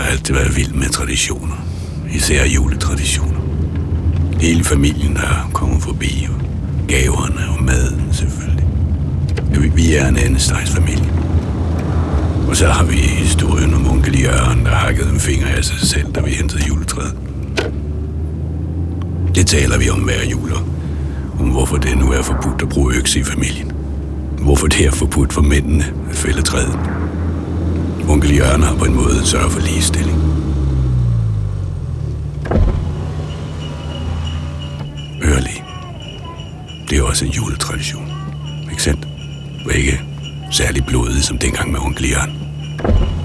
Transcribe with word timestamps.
altid 0.00 0.34
været 0.34 0.56
vild 0.56 0.72
med 0.72 0.88
traditioner. 0.88 1.66
Især 2.14 2.44
juletraditioner. 2.44 3.38
Hele 4.40 4.64
familien 4.64 5.16
har 5.16 5.50
kommet 5.52 5.82
forbi, 5.82 6.28
og 6.30 6.40
gaverne 6.88 7.40
og 7.58 7.62
maden 7.64 8.02
selvfølgelig. 8.12 8.64
Vi- 9.74 9.94
er 9.94 10.08
en 10.08 10.16
andestegsfamilie. 10.16 11.12
Og 12.48 12.56
så 12.56 12.66
har 12.68 12.84
vi 12.84 12.96
historien 12.96 13.74
om 13.74 13.86
onkel 13.90 14.20
Jørgen, 14.22 14.64
der 14.64 14.70
hakkede 14.70 15.10
en 15.10 15.20
finger 15.20 15.46
af 15.46 15.64
sig 15.64 15.80
selv, 15.80 16.12
da 16.12 16.20
vi 16.20 16.30
hentede 16.30 16.62
juletræet. 16.68 17.14
Det 19.34 19.46
taler 19.46 19.78
vi 19.78 19.90
om 19.90 19.98
hver 20.00 20.24
jul, 20.30 20.52
om 21.40 21.46
hvorfor 21.48 21.76
det 21.76 21.98
nu 21.98 22.12
er 22.12 22.22
forbudt 22.22 22.62
at 22.62 22.68
bruge 22.68 22.94
økse 22.94 23.20
i 23.20 23.22
familien. 23.24 23.72
Hvorfor 24.38 24.66
det 24.66 24.86
er 24.86 24.90
forbudt 24.90 25.32
for 25.32 25.42
mændene 25.42 25.84
at 26.10 26.16
fælde 26.16 26.42
træet. 26.42 26.78
Onkel 28.08 28.36
Jørgen 28.36 28.62
har 28.62 28.76
på 28.76 28.84
en 28.84 28.94
måde 28.94 29.26
sørget 29.26 29.52
for 29.52 29.60
ligestilling. 29.60 30.18
Ørlig. 35.22 35.64
Det 36.90 36.98
er 36.98 37.02
også 37.02 37.24
en 37.24 37.30
juletradition. 37.30 38.12
Ikke 38.70 38.82
sandt? 38.82 39.08
Og 39.66 39.74
ikke 39.74 40.00
særlig 40.50 40.86
blodig 40.86 41.24
som 41.24 41.38
dengang 41.38 41.72
med 41.72 41.80
onkel 41.80 42.10
Jørgen. 42.10 43.17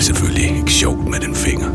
Jeg 0.00 0.04
selvfølgelig 0.04 0.56
ikke 0.58 0.72
sjovt 0.72 1.08
med 1.08 1.20
den 1.20 1.34
finger. 1.34 1.66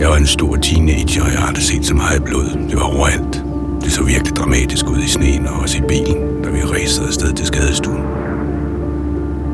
Jeg 0.00 0.08
var 0.08 0.16
en 0.16 0.26
stor 0.26 0.56
teenager, 0.56 1.22
og 1.22 1.30
jeg 1.32 1.38
har 1.38 1.46
aldrig 1.46 1.64
set 1.64 1.86
så 1.86 1.94
meget 1.94 2.24
blod. 2.24 2.44
Det 2.70 2.76
var 2.76 2.96
overalt. 2.96 3.44
Det 3.82 3.92
så 3.92 4.02
virkelig 4.02 4.36
dramatisk 4.36 4.86
ud 4.86 4.98
i 4.98 5.08
sneen 5.08 5.46
og 5.46 5.60
også 5.60 5.78
i 5.78 5.80
bilen, 5.88 6.42
da 6.44 6.50
vi 6.50 6.62
racede 6.62 7.06
afsted 7.06 7.32
til 7.32 7.46
skadestuen. 7.46 8.02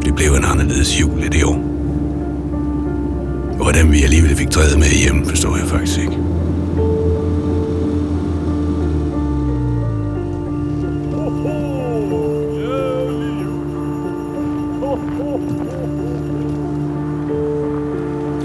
Det 0.05 0.15
blev 0.15 0.33
en 0.33 0.45
anderledes 0.45 1.01
jul 1.01 1.25
i 1.25 1.29
det 1.29 1.45
år. 1.45 1.61
Og 3.59 3.63
hvordan 3.63 3.93
vi 3.93 4.03
alligevel 4.03 4.37
fik 4.37 4.51
træet 4.51 4.79
med 4.79 4.87
hjem, 4.87 5.27
forstår 5.27 5.57
jeg 5.57 5.67
faktisk 5.67 5.99
ikke. 5.99 6.19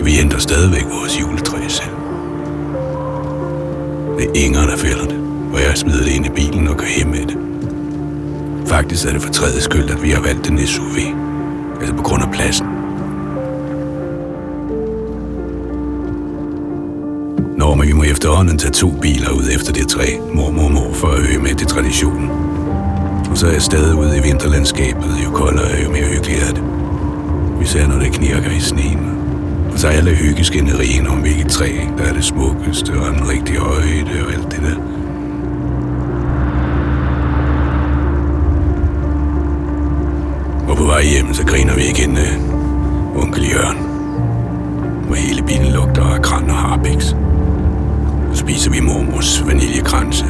Vi 0.03 0.11
henter 0.11 0.39
stadigvæk 0.39 0.85
vores 0.85 1.21
juletræ 1.21 1.67
selv. 1.67 1.95
Det 4.17 4.25
er 4.25 4.45
Inger, 4.45 4.65
der 4.65 4.77
fælder 4.77 5.05
det, 5.05 5.19
og 5.53 5.59
jeg 5.59 5.71
smider 5.75 6.03
det 6.03 6.11
ind 6.11 6.25
i 6.25 6.29
bilen 6.29 6.67
og 6.67 6.77
går 6.77 6.97
hjem 6.97 7.07
med 7.07 7.25
det. 7.25 7.37
Faktisk 8.67 9.05
er 9.07 9.11
det 9.11 9.21
for 9.21 9.33
tredje 9.33 9.61
skyld, 9.61 9.89
at 9.89 10.03
vi 10.03 10.09
har 10.09 10.21
valgt 10.21 10.47
den 10.47 10.67
SUV. 10.67 10.97
Altså 11.79 11.95
på 11.95 12.03
grund 12.03 12.23
af 12.23 12.31
pladsen. 12.31 12.65
Nå, 17.57 17.75
men 17.75 17.87
vi 17.87 17.93
må 17.93 18.03
efterhånden 18.03 18.57
tage 18.57 18.71
to 18.71 18.91
biler 19.01 19.29
ud 19.29 19.49
efter 19.55 19.73
det 19.73 19.87
træ, 19.87 20.17
mormor 20.33 20.63
og 20.63 20.71
mor, 20.71 20.93
for 20.93 21.07
at 21.07 21.19
øge 21.19 21.39
med 21.39 21.55
til 21.55 21.67
traditionen. 21.67 22.29
Og 23.31 23.37
så 23.37 23.47
er 23.47 23.51
jeg 23.51 23.61
stadig 23.61 23.95
ude 23.95 24.17
i 24.17 24.21
vinterlandskabet, 24.21 25.15
jo 25.25 25.31
koldere 25.31 25.83
jo 25.83 25.91
mere 25.91 26.05
hyggeligt 26.05 26.43
er 26.43 26.53
det. 26.53 26.63
Især 27.61 27.87
når 27.87 27.99
det 27.99 28.11
knirker 28.11 28.51
i 28.51 28.59
sneen. 28.59 29.22
Og 29.73 29.79
så 29.79 29.87
er 29.87 29.91
alle 29.91 30.15
hyggeskænderierne 30.15 31.09
om, 31.09 31.17
hvilket 31.17 31.47
træ, 31.51 31.71
der 31.97 32.03
er 32.03 32.13
det 32.13 32.23
smukkeste, 32.23 32.91
og 32.91 33.13
den 33.13 33.29
rigtige 33.29 33.59
højde 33.59 34.25
og 34.25 34.33
alt 34.33 34.51
det 34.51 34.61
der. 34.61 34.75
Og 40.69 40.77
på 40.77 40.83
vej 40.83 41.03
hjem, 41.03 41.33
så 41.33 41.45
griner 41.45 41.75
vi 41.75 41.81
igen 41.81 42.17
af 42.17 42.37
onkel 43.15 43.49
Jørgen. 43.51 43.77
Hvor 45.05 45.15
hele 45.15 45.43
bilen 45.43 45.73
lugter 45.73 46.03
af 46.03 46.21
kran 46.21 46.49
og 46.49 46.55
harpiks. 46.55 47.05
Så 48.33 48.39
spiser 48.39 48.71
vi 48.71 48.79
mormors 48.79 49.43
vaniljekranse. 49.47 50.25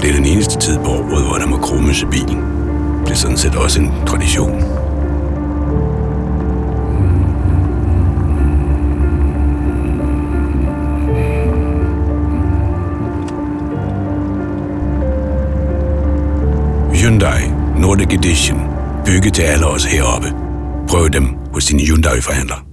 Det 0.00 0.10
er 0.10 0.14
den 0.14 0.26
eneste 0.26 0.58
tid 0.58 0.78
på 0.78 0.90
året, 0.90 1.24
hvor 1.24 1.36
der 1.36 1.46
må 1.46 1.56
krummes 1.56 2.02
i 2.02 2.06
bilen. 2.06 2.42
Det 3.04 3.10
er 3.10 3.16
sådan 3.16 3.36
set 3.36 3.54
også 3.54 3.80
en 3.80 3.92
tradition. 4.06 4.62
Hyundai 17.16 17.48
Nordic 17.80 18.12
Edition. 18.12 18.58
Bygget 19.06 19.34
til 19.34 19.42
alle 19.42 19.66
os 19.66 19.84
heroppe. 19.84 20.32
Prøv 20.88 21.08
dem 21.08 21.36
hos 21.52 21.64
din 21.64 21.80
Hyundai-forhandler. 21.80 22.65